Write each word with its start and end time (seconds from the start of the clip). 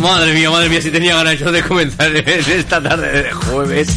Madre 0.00 0.32
mía, 0.32 0.48
madre 0.50 0.68
mía, 0.68 0.80
si 0.80 0.90
tenía 0.90 1.16
ganas 1.16 1.40
de 1.40 1.62
comenzar 1.62 2.14
esta 2.16 2.80
tarde 2.80 3.22
de 3.22 3.32
jueves. 3.32 3.88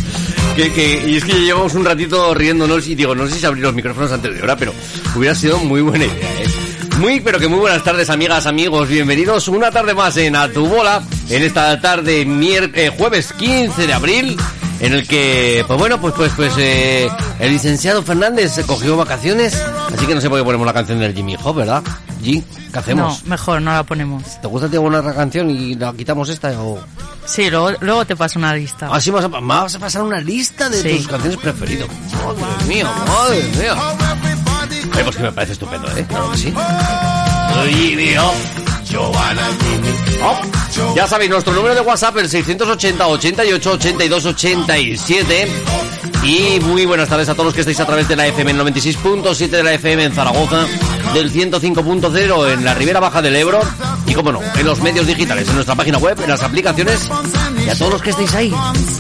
Que, 0.56 0.72
que, 0.74 1.08
y 1.08 1.16
es 1.18 1.24
que 1.24 1.34
llevamos 1.34 1.76
un 1.76 1.86
ratito 1.86 2.34
riéndonos 2.34 2.88
y 2.88 2.96
digo, 2.96 3.14
no 3.16 3.28
sé 3.28 3.40
si 3.40 3.46
abrir 3.46 3.64
los 3.64 3.74
micrófonos 3.74 4.12
antes 4.12 4.34
de 4.34 4.42
hora, 4.42 4.58
pero 4.58 4.74
hubiera 5.16 5.36
sido 5.36 5.60
muy 5.60 5.82
buena 5.82 6.06
idea, 6.06 6.34
¿eh? 6.42 6.48
Muy, 6.98 7.20
pero 7.22 7.40
que 7.40 7.48
muy 7.48 7.60
buenas 7.60 7.84
tardes, 7.84 8.10
amigas, 8.10 8.46
amigos. 8.46 8.90
Bienvenidos 8.90 9.48
una 9.48 9.72
tarde 9.72 9.94
más 9.94 10.18
en 10.18 10.36
A 10.36 10.50
Tu 10.50 10.66
Bola, 10.66 11.04
en 11.30 11.44
esta 11.44 11.80
tarde 11.80 12.22
eh, 12.22 12.92
jueves 12.98 13.32
15 13.34 13.88
de 13.88 13.94
abril, 13.94 14.38
en 14.80 14.94
el 14.94 15.08
que, 15.08 15.64
pues 15.68 15.80
bueno, 15.80 16.02
pues 16.02 16.14
pues 16.16 16.32
pues 16.36 16.54
eh, 16.58 17.10
el 17.40 17.52
licenciado 17.52 18.04
Fernández 18.04 18.60
cogió 18.66 18.98
vacaciones, 18.98 19.56
así 19.94 20.06
que 20.06 20.16
no 20.16 20.22
sé 20.22 20.30
por 20.30 20.40
qué 20.40 20.44
ponemos 20.44 20.66
la 20.66 20.74
canción 20.74 21.00
del 21.00 21.14
Jimmy 21.14 21.38
Hop, 21.44 21.56
¿verdad? 21.56 21.84
Jim, 22.22 22.44
¿qué 22.72 22.80
hacemos? 22.80 23.24
No, 23.24 23.30
mejor 23.30 23.62
no 23.62 23.72
la 23.74 23.84
ponemos. 23.84 24.24
¿Te 24.42 24.48
gusta 24.48 24.68
tío, 24.70 24.82
una 24.82 25.02
canción 25.14 25.50
y 25.50 25.76
la 25.76 25.94
quitamos 25.94 26.30
esta 26.30 26.50
o...? 26.62 26.80
Sí, 27.26 27.50
luego, 27.50 27.72
luego 27.82 28.06
te 28.06 28.16
paso 28.16 28.40
una 28.40 28.54
lista. 28.56 28.90
Así 28.92 29.12
vas 29.12 29.26
a, 29.26 29.28
vas 29.28 29.76
a 29.76 29.80
pasar 29.80 30.02
una 30.04 30.20
lista 30.20 30.70
de 30.70 30.82
Sí. 30.82 30.98
tus 30.98 31.08
canciones 31.08 31.38
preferidas. 31.40 31.88
Madre 32.24 32.66
mía, 32.68 32.92
madre 33.08 33.44
mía. 33.58 33.76
Oye, 34.94 35.04
pues 35.04 35.16
que 35.16 35.24
me 35.24 35.32
parece 35.32 35.54
estupendo, 35.54 35.88
¿eh? 35.96 36.06
Claro 36.08 36.32
que 36.32 36.38
sí. 36.38 36.54
Hop. 40.24 40.96
Ya 40.96 41.08
sabéis, 41.08 41.30
nuestro 41.30 41.54
número 41.54 41.74
de 41.76 41.82
WhatsApp 41.82 42.18
el 42.18 42.30
680 42.30 43.08
88 43.08 43.72
82 43.72 44.26
87 44.26 45.48
y 46.24 46.60
muy 46.62 46.86
buenas 46.86 47.10
tardes 47.10 47.30
a 47.30 47.34
todos 47.34 47.46
los 47.46 47.54
que 47.54 47.62
estáis 47.62 47.80
a 47.80 47.86
través 47.86 48.08
de 48.08 48.16
la 48.16 48.28
FM 48.28 48.52
en 48.52 48.60
96.7 48.60 49.50
de 49.50 49.64
la 49.64 49.74
FM 49.74 50.04
en 50.06 50.14
Zaragoza, 50.14 50.66
del 51.14 51.32
105.0 51.32 52.54
en 52.54 52.66
la 52.66 52.74
Ribera 52.74 53.00
Baja 53.00 53.22
del 53.22 53.36
Ebro 53.36 53.62
y, 54.06 54.14
como 54.14 54.32
no, 54.32 54.40
en 54.56 54.66
los 54.66 54.82
medios 54.82 55.08
digitales, 55.08 55.48
en 55.48 55.56
nuestra 55.56 55.76
página 55.76 55.98
web, 55.98 56.20
en 56.22 56.30
las 56.30 56.44
aplicaciones 56.44 57.10
y 57.66 57.70
a 57.70 57.76
todos 57.76 57.94
los 57.94 58.02
que 58.02 58.12
estáis 58.12 58.34
ahí. 58.36 58.54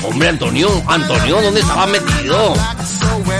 Hombre, 0.03 0.29
Antonio, 0.29 0.69
Antonio, 0.87 1.41
¿dónde 1.41 1.59
estabas 1.59 1.89
metido? 1.89 2.53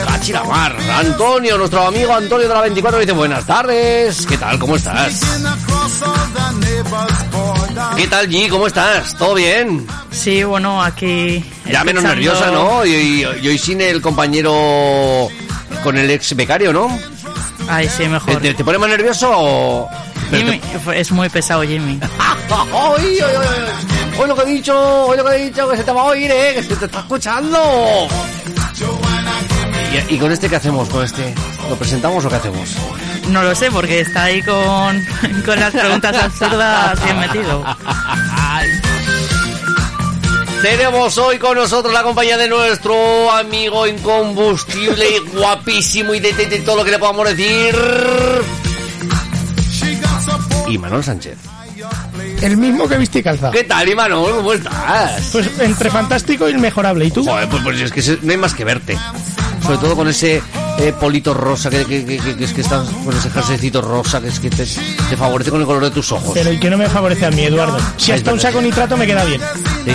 Cachiramar. 0.08 0.76
Antonio, 0.98 1.58
nuestro 1.58 1.88
amigo 1.88 2.14
Antonio 2.14 2.48
de 2.48 2.54
la 2.54 2.62
24 2.62 3.00
dice 3.00 3.12
buenas 3.14 3.46
tardes. 3.46 4.26
¿Qué 4.28 4.38
tal? 4.38 4.60
¿Cómo 4.60 4.76
estás? 4.76 5.22
¿Qué 7.96 8.08
tal, 8.08 8.28
G? 8.30 8.50
¿Cómo 8.50 8.68
estás? 8.68 9.16
¿Todo 9.18 9.36
bien? 9.36 9.86
Sí, 10.12 10.44
bueno, 10.44 10.82
aquí... 10.82 11.44
Ya 11.70 11.84
menos 11.84 12.04
nerviosa, 12.04 12.52
¿no? 12.52 12.86
Y, 12.86 13.24
hoy 13.24 13.58
sin 13.58 13.82
el 13.82 14.02
compañero 14.02 15.30
con 15.84 15.98
el 15.98 16.10
ex 16.12 16.36
becario, 16.36 16.74
¿no? 16.74 16.90
Ay, 17.70 17.88
sí, 17.90 18.08
mejor. 18.08 18.42
¿Te, 18.42 18.54
te 18.54 18.64
pone 18.64 18.78
más 18.78 18.90
nervioso 18.90 19.32
o...? 19.34 19.90
Jimmy, 20.32 20.62
es 20.96 21.12
muy 21.12 21.30
pesado 21.30 21.62
Jimmy. 21.64 22.00
¡Ay, 22.50 23.20
ay, 23.22 24.28
lo 24.28 24.36
que 24.36 24.42
he 24.44 24.54
dicho, 24.54 25.06
oye 25.06 25.18
lo 25.18 25.30
que 25.30 25.36
he 25.36 25.46
dicho, 25.46 25.70
que 25.70 25.78
se 25.78 25.84
te 25.84 25.92
va 25.92 26.02
a 26.02 26.06
oír, 26.06 26.32
¿eh? 26.32 26.54
Que 26.56 26.64
se 26.64 26.76
te 26.76 26.86
está 26.86 27.00
escuchando. 27.00 28.08
¿Y, 30.10 30.16
y 30.16 30.18
con 30.18 30.32
este 30.32 30.50
qué 30.50 30.56
hacemos? 30.58 30.90
¿Con 30.90 31.04
este? 31.04 31.34
¿Lo 31.70 31.76
presentamos 31.76 32.24
o 32.24 32.30
qué 32.30 32.36
hacemos? 32.36 32.76
No 33.32 33.44
lo 33.44 33.56
sé, 33.56 33.72
porque 33.72 34.02
está 34.02 34.24
ahí 34.26 34.42
con, 34.42 35.06
con 35.46 35.60
las 35.60 35.72
preguntas 35.72 36.16
absurdas 36.16 37.04
bien 37.04 37.20
metido. 37.20 37.64
Tenemos 40.62 41.18
hoy 41.18 41.40
con 41.40 41.56
nosotros 41.58 41.92
la 41.94 42.04
compañía 42.04 42.38
de 42.38 42.48
nuestro 42.48 43.32
amigo 43.32 43.88
incombustible 43.88 45.06
y 45.18 45.20
guapísimo 45.36 46.14
y 46.14 46.20
de, 46.20 46.34
de- 46.34 46.46
de 46.46 46.60
todo 46.60 46.76
lo 46.78 46.84
que 46.86 46.92
le 46.92 47.00
podamos 47.00 47.28
decir. 47.36 47.76
Y 50.68 50.78
Manuel 50.78 51.04
Sánchez. 51.04 51.38
El 52.42 52.58
mismo 52.58 52.88
que 52.88 52.98
viste 52.98 53.20
y 53.20 53.24
calzado. 53.24 53.52
¿Qué 53.52 53.64
tal, 53.64 53.88
Imanol? 53.90 54.36
¿Cómo 54.38 54.54
estás? 54.54 55.30
Pues 55.32 55.50
entre 55.60 55.90
fantástico 55.90 56.48
y 56.48 56.52
inmejorable. 56.54 57.06
¿Y 57.06 57.12
tú? 57.12 57.24
Joder, 57.24 57.48
pues, 57.50 57.64
pues 57.64 57.80
es 57.82 57.92
que 57.92 58.20
no 58.26 58.32
hay 58.32 58.38
más 58.38 58.54
que 58.54 58.64
verte. 58.66 58.98
Sobre 59.64 59.78
todo 59.78 59.96
con 59.96 60.08
ese 60.08 60.42
eh, 60.80 60.94
polito 61.00 61.34
rosa 61.34 61.70
que, 61.70 61.86
que- 61.86 62.06
que- 62.06 62.18
que- 62.18 62.36
que 62.38 62.44
es 62.44 62.54
que 62.54 62.62
estás 62.62 62.88
con 62.90 63.16
ese 63.16 63.30
jerseycito 63.30 63.82
rosa 63.82 64.20
que 64.22 64.28
es 64.30 64.40
que 64.40 64.50
te, 64.50 64.66
te 64.66 65.18
favorece 65.18 65.50
con 65.52 65.60
el 65.62 65.66
color 65.68 65.84
de 65.84 65.92
tus 65.92 66.12
ojos. 66.12 66.32
Pero 66.34 66.52
¿y 66.52 66.60
que 66.60 66.70
no 66.70 66.78
me 66.78 66.90
favorece 66.90 67.26
a 67.26 67.32
mí, 67.32 67.44
Eduardo? 67.44 67.78
Si 67.98 68.12
hasta 68.12 68.34
un 68.34 68.40
saco 68.40 68.62
nitrato 68.62 68.98
me 68.98 69.06
queda 69.06 69.24
bien. 69.26 69.42
Sí. 69.86 69.94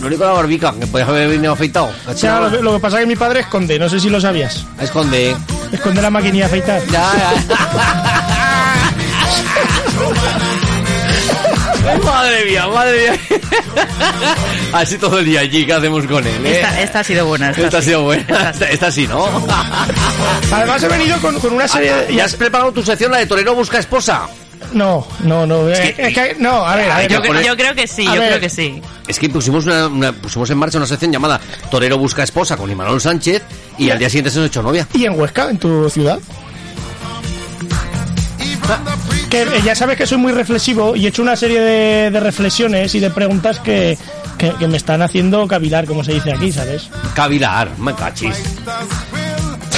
Lo 0.00 0.06
único 0.08 0.24
la 0.24 0.32
barbica, 0.32 0.74
que 0.78 0.86
podías 0.86 1.08
haber 1.08 1.28
venido 1.28 1.52
afeitado. 1.52 1.90
O 2.06 2.14
sea, 2.14 2.40
lo, 2.40 2.50
que- 2.50 2.62
lo 2.62 2.72
que 2.74 2.78
pasa 2.80 2.96
es 2.98 3.02
que 3.02 3.06
mi 3.06 3.16
padre 3.16 3.40
esconde, 3.40 3.78
no 3.78 3.88
sé 3.88 3.98
si 4.00 4.10
lo 4.10 4.20
sabías. 4.20 4.64
Esconde. 4.80 5.34
Esconde 5.72 6.02
la 6.02 6.10
maquinilla 6.10 6.46
afeitar. 6.46 6.82
Ya, 6.90 7.10
ya. 7.16 7.32
madre 12.04 12.44
mía, 12.46 12.66
madre 12.68 13.10
mía. 13.10 13.40
Así 14.74 14.98
todo 14.98 15.20
el 15.20 15.24
día 15.24 15.40
allí, 15.40 15.64
¿qué 15.64 15.72
hacemos 15.72 16.04
con 16.06 16.26
él? 16.26 16.44
eh? 16.46 16.56
Esta, 16.56 16.80
esta 16.82 17.00
ha 17.00 17.04
sido 17.04 17.26
buena. 17.26 17.50
Esta, 17.50 17.62
Esta 17.64 17.78
ha 17.78 17.82
sido 17.82 18.02
buena. 18.02 18.22
Esta 18.22 18.50
Esta, 18.50 18.66
sí. 18.66 18.72
esta 18.72 18.90
sí, 18.90 19.06
¿no? 19.06 19.26
Además 20.52 20.82
he 20.82 20.88
venido 20.88 21.16
con, 21.20 21.38
con 21.38 21.52
una 21.52 21.68
serie 21.68 21.92
de... 21.94 22.12
¿Y 22.12 22.20
has 22.20 22.34
preparado 22.34 22.72
tu 22.72 22.82
sección, 22.82 23.12
la 23.12 23.18
de 23.18 23.26
Torero 23.26 23.54
Busca 23.54 23.78
Esposa? 23.78 24.26
No, 24.72 25.06
no, 25.20 25.46
no. 25.46 25.68
eh, 25.70 25.94
que- 25.96 26.06
es 26.08 26.14
que- 26.14 26.36
no, 26.40 26.64
a 26.66 26.74
ver, 26.74 26.90
a 26.90 26.96
ver. 26.98 27.10
Yo, 27.12 27.20
creo- 27.22 27.40
yo 27.42 27.56
creo 27.56 27.74
que 27.74 27.86
sí, 27.86 28.06
A 28.06 28.14
yo 28.14 28.20
ver. 28.20 28.28
creo 28.30 28.40
que 28.40 28.48
sí. 28.50 28.80
Es 29.06 29.18
que 29.18 29.28
pusimos, 29.28 29.66
una, 29.66 29.86
una- 29.86 30.12
pusimos 30.12 30.50
en 30.50 30.58
marcha 30.58 30.78
una 30.78 30.86
sección 30.86 31.12
llamada 31.12 31.40
Torero 31.70 31.96
Busca 31.98 32.22
Esposa 32.24 32.56
con 32.56 32.68
Imanol 32.70 33.00
Sánchez 33.00 33.42
y 33.78 33.90
al 33.90 33.98
día 33.98 34.08
siguiente 34.08 34.30
se 34.30 34.38
nos 34.38 34.48
echó 34.48 34.62
novia. 34.62 34.88
¿Y 34.94 35.04
en 35.04 35.18
Huesca, 35.18 35.50
en 35.50 35.58
tu 35.58 35.88
ciudad? 35.90 36.18
Que 39.30 39.42
eh, 39.42 39.46
ya 39.64 39.74
sabes 39.74 39.96
que 39.98 40.06
soy 40.06 40.18
muy 40.18 40.32
reflexivo 40.32 40.96
y 40.96 41.04
he 41.04 41.08
hecho 41.10 41.22
una 41.22 41.36
serie 41.36 41.60
de, 41.60 42.10
de 42.10 42.20
reflexiones 42.20 42.94
y 42.94 43.00
de 43.00 43.10
preguntas 43.10 43.60
que, 43.60 43.98
que, 44.52 44.58
que 44.58 44.68
me 44.68 44.76
están 44.76 45.02
haciendo 45.02 45.46
cavilar, 45.48 45.86
como 45.86 46.04
se 46.04 46.12
dice 46.14 46.32
aquí, 46.32 46.52
¿sabes? 46.52 46.88
Cavilar, 47.14 47.70
me 47.78 47.94
cachis. 47.94 48.36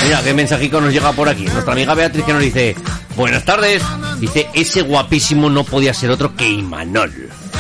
Mira, 0.05 0.23
qué 0.23 0.35
mensajico 0.35 0.81
nos 0.81 0.93
llega 0.93 1.13
por 1.13 1.29
aquí. 1.29 1.45
Nuestra 1.47 1.73
amiga 1.73 1.95
Beatriz 1.95 2.25
que 2.25 2.33
nos 2.33 2.43
dice, 2.43 2.77
buenas 3.17 3.45
tardes. 3.45 3.83
Dice, 4.21 4.49
ese 4.55 4.83
guapísimo 4.83 5.51
no 5.51 5.65
podía 5.65 5.93
ser 5.95 6.11
otro 6.11 6.35
que 6.35 6.49
Imanol. 6.49 7.13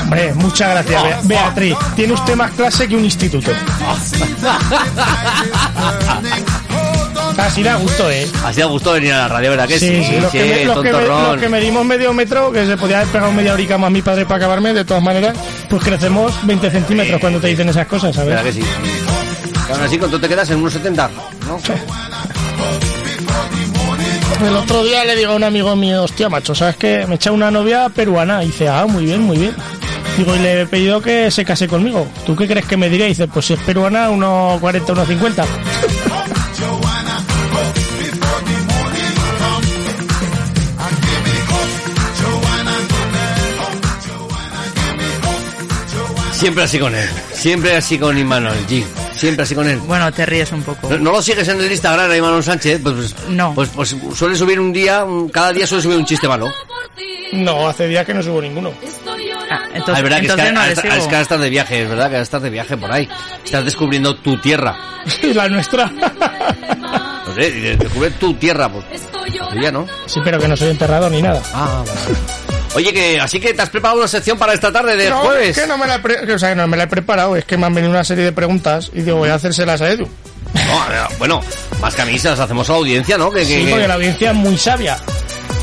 Hombre, 0.03 0.33
muchas 0.35 0.71
gracias, 0.71 1.03
Bea- 1.03 1.23
Beatriz. 1.25 1.77
Tiene 1.97 2.13
usted 2.15 2.37
más 2.37 2.51
clase 2.53 2.87
que 2.89 2.97
un 2.97 3.05
instituto. 3.05 3.51
Así 7.39 7.63
da 7.63 7.77
gusto, 7.77 8.11
¿eh? 8.11 8.27
Así 8.45 8.61
da 8.61 8.67
gusto 8.67 8.93
venir 8.93 9.13
a 9.13 9.19
la 9.19 9.29
radio, 9.29 9.51
¿verdad 9.51 9.69
que 9.69 9.79
sí? 9.79 9.89
Sí, 9.89 10.05
sí, 10.05 10.21
los, 10.21 10.31
que 10.33 10.41
me- 10.45 10.65
los 10.65 10.77
que 10.79 10.83
me- 10.85 10.91
tontorrón. 10.93 11.23
los 11.33 11.41
que 11.41 11.49
medimos 11.49 11.85
medio 11.85 12.13
metro, 12.13 12.51
que 12.51 12.65
se 12.67 12.77
podía 12.77 12.99
haber 13.01 13.09
pegado 13.13 13.33
media 13.33 13.53
horica 13.53 13.77
más 13.79 13.91
mi 13.91 14.01
padre 14.03 14.25
para 14.25 14.37
acabarme, 14.37 14.73
de 14.73 14.85
todas 14.85 15.03
maneras, 15.03 15.37
pues 15.69 15.83
crecemos 15.83 16.33
20 16.47 16.71
centímetros 16.71 17.21
cuando 17.21 17.39
te 17.41 17.49
dicen 17.49 17.69
esas 17.69 17.87
cosas, 17.87 18.17
¿Verdad 18.17 18.39
¿sabes? 18.39 18.55
que 18.57 18.63
sí? 18.63 18.69
Aún 19.71 19.83
así, 19.83 19.99
¿cuánto 19.99 20.19
te 20.21 20.29
quedas? 20.29 20.49
En 20.51 20.59
unos 20.59 20.73
70, 20.73 21.11
¿no? 21.47 21.59
El 24.47 24.57
otro 24.57 24.85
día 24.85 25.05
le 25.05 25.17
digo 25.17 25.33
a 25.33 25.37
un 25.37 25.45
amigo 25.45 25.75
mío, 25.77 26.05
hostia, 26.05 26.29
macho, 26.29 26.55
¿sabes 26.55 26.77
qué? 26.77 27.05
Me 27.09 27.15
echa 27.17 27.33
una 27.33 27.51
novia 27.51 27.89
peruana. 27.89 28.43
Y 28.45 28.47
dice, 28.49 28.69
ah, 28.69 28.87
muy 28.87 29.05
bien, 29.07 29.23
muy 29.23 29.39
bien. 29.39 29.55
Digo, 30.19 30.35
y 30.35 30.39
le 30.39 30.63
he 30.63 30.67
pedido 30.67 31.01
que 31.01 31.31
se 31.31 31.45
case 31.45 31.67
conmigo. 31.69 32.07
¿Tú 32.27 32.37
qué 32.37 32.47
crees 32.47 32.67
que 32.67 32.77
me 32.77 32.89
diría? 32.89 33.07
Y 33.07 33.11
dice, 33.11 33.29
pues 33.29 33.47
si 33.47 33.55
es 33.55 33.61
peruana, 33.61 34.11
unos 34.11 34.61
40, 34.61 34.93
unos 34.93 35.09
50. 35.09 35.45
Siempre 46.37 46.65
así 46.65 46.79
con 46.79 46.95
él. 46.95 47.09
Siempre 47.33 47.75
así 47.77 47.99
con 47.99 48.17
Imanol, 48.19 48.57
G. 48.69 48.85
Siempre 49.15 49.45
así 49.45 49.55
con 49.55 49.69
él. 49.69 49.79
Bueno, 49.79 50.13
te 50.13 50.27
ríes 50.27 50.53
un 50.53 50.63
poco. 50.63 50.89
¿No, 50.91 50.99
no 50.99 51.13
lo 51.13 51.23
sigues 51.23 51.49
en 51.49 51.61
el 51.61 51.71
Instagram, 51.73 52.11
a 52.11 52.17
Imanol 52.17 52.45
Sánchez? 52.45 52.81
Pues, 52.83 52.95
pues, 52.95 53.15
No. 53.31 53.55
Pues, 53.55 53.71
pues 53.71 53.97
suele 54.15 54.37
subir 54.37 54.61
un 54.61 54.73
día, 54.73 55.05
un- 55.05 55.29
cada 55.31 55.53
día 55.53 55.67
suele 55.67 55.83
subir 55.83 55.97
un 55.97 56.05
chiste 56.05 56.29
malo. 56.29 56.53
No, 57.33 57.67
hace 57.69 57.89
días 57.89 58.05
que 58.07 58.15
no 58.15 58.23
subo 58.23 58.41
ninguno. 58.41 58.71
Ah, 59.51 59.59
Ah, 59.59 59.61
entonces, 59.75 59.97
es 59.97 60.03
verdad 60.03 60.21
que, 60.21 60.27
es 60.27 60.35
que, 60.35 60.43
entonces 60.49 60.53
no 60.55 60.63
es 60.65 60.81
que 60.81 60.89
ahora 61.09 61.21
estás 61.23 61.41
de 61.41 61.51
viaje, 61.51 61.83
es 61.83 61.89
verdad 61.89 62.05
que 62.09 62.15
ahora 62.17 62.23
estás 62.23 62.43
de 62.43 62.51
viaje 62.51 62.77
por 62.77 62.93
ahí. 62.93 63.09
Estás 63.45 63.65
descubriendo 63.65 64.17
tu 64.17 64.37
tierra. 64.41 64.77
Y 65.23 65.33
la 65.35 65.49
nuestra. 65.49 65.89
Pues 65.89 66.11
pues 67.35 67.39
eh, 67.39 67.73
y 67.75 67.77
te 67.79 67.87
cubre 67.87 68.11
tu 68.13 68.35
tierra, 68.35 68.69
pues. 68.71 68.85
Yo 69.33 69.61
ya 69.61 69.73
no. 69.73 69.87
Sí, 70.07 70.21
pero 70.25 70.39
que 70.39 70.49
no 70.49 70.57
soy 70.57 70.69
enterrado 70.71 71.09
ni 71.11 71.23
nada. 71.23 71.43
Ah, 71.55 71.83
vale. 71.87 72.19
Oye, 72.77 72.93
que 72.93 73.21
así 73.21 73.41
que 73.41 73.55
te 73.55 73.63
has 73.63 73.71
preparado 73.71 73.99
una 74.01 74.09
sección 74.09 74.39
para 74.39 74.53
esta 74.53 74.71
tarde 74.71 74.97
de 74.97 75.09
no, 75.11 75.21
jueves. 75.21 75.57
es 75.57 75.63
que 75.63 75.69
no 75.69 75.79
me 75.79 75.87
la 75.87 75.97
he 75.97 75.99
pre- 75.99 76.33
o 76.35 76.39
sea, 76.39 76.51
que 76.51 76.57
no 76.57 76.67
me 76.67 76.77
la 76.77 76.85
he 76.85 76.87
preparado, 76.87 77.37
es 77.37 77.45
que 77.45 77.57
me 77.57 77.67
han 77.67 77.75
venido 77.75 77.91
una 77.91 78.05
serie 78.05 78.25
de 78.25 78.33
preguntas 78.33 78.91
y 78.93 79.03
digo, 79.03 79.17
voy 79.17 79.31
a 79.31 79.35
hacérselas 79.35 79.81
a 79.81 79.91
Edu. 79.91 80.07
No, 80.55 80.83
a 80.83 80.89
ver, 80.89 81.01
bueno, 81.19 81.41
más 81.81 81.95
camisas 81.95 82.39
hacemos 82.39 82.69
a 82.69 82.73
la 82.73 82.79
audiencia, 82.79 83.19
¿no? 83.19 83.31
Que, 83.31 83.45
Sí, 83.45 83.65
que- 83.65 83.71
porque 83.71 83.89
la 83.89 83.95
audiencia 83.95 84.31
es 84.31 84.37
muy 84.37 84.59
sabia. 84.59 84.99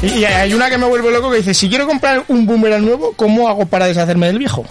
Y, 0.01 0.07
y 0.19 0.25
hay 0.25 0.54
una 0.54 0.69
que 0.69 0.77
me 0.77 0.86
vuelve 0.88 1.12
loco 1.12 1.30
que 1.31 1.38
dice, 1.38 1.54
si 1.54 1.69
quiero 1.69 1.88
comprar 1.88 2.24
un 2.27 2.45
boomerang 2.45 2.83
nuevo, 2.83 3.13
¿cómo 3.15 3.48
hago 3.48 3.65
para 3.68 3.86
deshacerme 3.88 4.27
del 4.27 4.39
viejo? 4.39 4.65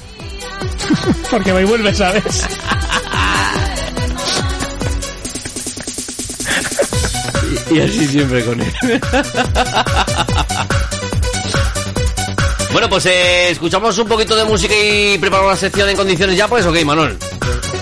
porque 1.31 1.53
va 1.53 1.61
y 1.61 1.65
vuelve, 1.65 1.95
¿sabes? 1.95 2.45
Y 7.71 7.81
así 7.81 8.07
siempre 8.07 8.45
con 8.45 8.61
él. 8.61 8.73
pues 12.93 13.07
eh, 13.07 13.49
escuchamos 13.49 13.97
un 13.97 14.07
poquito 14.07 14.37
de 14.37 14.45
música 14.45 14.75
y 14.77 15.17
preparamos 15.17 15.53
la 15.53 15.57
sección 15.57 15.89
en 15.89 15.97
condiciones 15.97 16.37
ya, 16.37 16.47
pues 16.47 16.67
ok, 16.67 16.77
Manuel. 16.85 17.17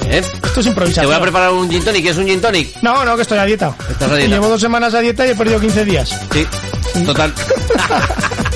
¿Eh? 0.08 0.22
Esto 0.44 0.60
es 0.60 0.66
Te 0.66 0.68
improvisación. 0.70 1.06
voy 1.06 1.16
a 1.16 1.20
preparar 1.20 1.50
un 1.50 1.68
gin 1.68 1.84
tonic. 1.84 2.02
¿Quieres 2.02 2.16
un 2.18 2.28
gin 2.28 2.40
tonic? 2.40 2.80
No, 2.80 3.04
no, 3.04 3.16
que 3.16 3.22
estoy 3.22 3.38
a 3.38 3.44
dieta. 3.44 3.74
Estás 3.90 4.08
a 4.08 4.14
dieta. 4.14 4.34
Llevo 4.36 4.48
dos 4.48 4.60
semanas 4.60 4.94
a 4.94 5.00
dieta 5.00 5.26
y 5.26 5.30
he 5.30 5.34
perdido 5.34 5.58
15 5.58 5.84
días. 5.84 6.16
Sí, 6.32 6.46
total. 7.04 7.34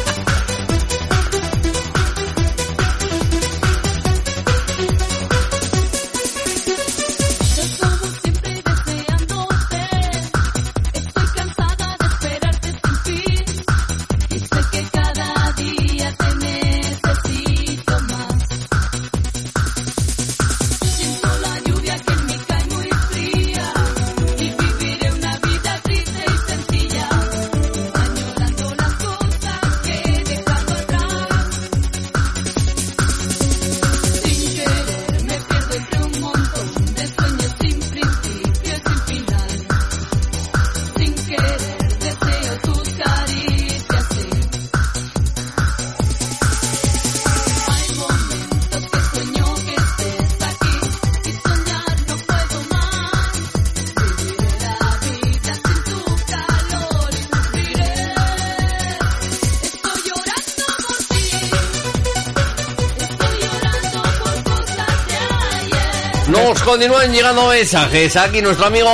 Nos 66.34 66.62
continúan 66.64 67.12
llegando 67.12 67.48
mensajes. 67.48 68.16
Aquí 68.16 68.42
nuestro 68.42 68.66
amigo 68.66 68.90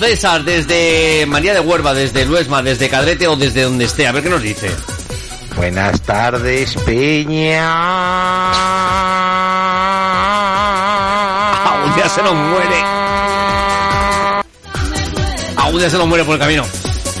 César 0.00 0.42
desde 0.42 1.24
María 1.26 1.54
de 1.54 1.60
Huerva, 1.60 1.94
desde 1.94 2.24
Luesma, 2.24 2.64
desde 2.64 2.88
Cadrete 2.88 3.28
o 3.28 3.36
desde 3.36 3.62
donde 3.62 3.84
esté. 3.84 4.08
A 4.08 4.12
ver 4.12 4.24
qué 4.24 4.28
nos 4.28 4.42
dice. 4.42 4.70
Buenas 5.54 6.00
tardes, 6.02 6.74
Peña. 6.84 7.70
Aún 11.64 11.96
ya 11.96 12.08
se 12.08 12.22
nos 12.22 12.34
muere. 12.34 12.80
Aún 15.56 15.80
ya 15.80 15.90
se 15.90 15.96
nos 15.96 16.08
muere 16.08 16.24
por 16.24 16.34
el 16.34 16.40
camino. 16.40 16.64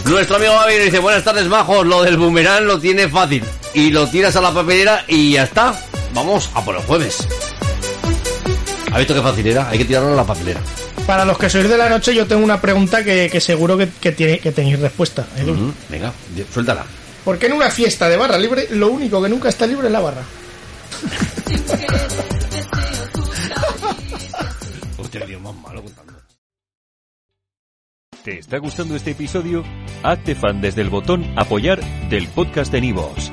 Nuestro 0.04 0.36
amigo 0.36 0.52
Gaby 0.52 0.74
nos 0.74 0.84
dice, 0.86 0.98
buenas 0.98 1.22
tardes, 1.22 1.46
majos. 1.46 1.86
Lo 1.86 2.02
del 2.02 2.16
boomerang 2.16 2.64
lo 2.64 2.80
tiene 2.80 3.08
fácil. 3.08 3.44
Y 3.72 3.90
lo 3.90 4.08
tiras 4.08 4.34
a 4.34 4.40
la 4.40 4.52
papelera 4.52 5.04
y 5.06 5.32
ya 5.32 5.44
está. 5.44 5.80
Vamos 6.12 6.50
a 6.54 6.64
por 6.64 6.74
el 6.74 6.82
jueves. 6.82 7.28
¿Ha 8.92 8.98
visto 8.98 9.14
qué 9.14 9.22
fácil 9.22 9.46
era? 9.46 9.68
Hay 9.68 9.78
que 9.78 9.84
tirarlo 9.84 10.12
a 10.12 10.16
la 10.16 10.24
papelera. 10.24 10.60
Para 11.06 11.24
los 11.24 11.38
que 11.38 11.48
sois 11.48 11.68
de 11.68 11.78
la 11.78 11.88
noche, 11.88 12.14
yo 12.14 12.26
tengo 12.26 12.42
una 12.44 12.60
pregunta 12.60 13.04
que, 13.04 13.28
que 13.30 13.40
seguro 13.40 13.76
que, 13.76 13.88
que, 13.88 14.12
tiene, 14.12 14.38
que 14.38 14.52
tenéis 14.52 14.78
respuesta. 14.80 15.26
Edu. 15.36 15.52
Ujú, 15.52 15.72
Venga, 15.88 16.12
suéltala. 16.52 16.84
¿Por 17.24 17.38
qué 17.38 17.46
en 17.46 17.52
una 17.52 17.70
fiesta 17.70 18.08
de 18.08 18.16
barra 18.16 18.38
libre 18.38 18.66
lo 18.70 18.88
único 18.88 19.22
que 19.22 19.28
nunca 19.28 19.48
está 19.48 19.66
libre 19.66 19.86
es 19.88 19.92
la 19.92 20.00
barra? 20.00 20.22
Hostia, 24.98 25.26
tío, 25.26 25.40
más 25.40 25.54
malo 25.56 25.82
contando. 25.82 26.12
¿Te 28.24 28.38
está 28.38 28.58
gustando 28.58 28.96
este 28.96 29.12
episodio? 29.12 29.64
Hazte 30.02 30.34
fan 30.34 30.60
desde 30.60 30.82
el 30.82 30.90
botón 30.90 31.24
Apoyar 31.36 31.80
del 32.10 32.28
podcast 32.28 32.70
de 32.70 32.82
Nivos. 32.82 33.32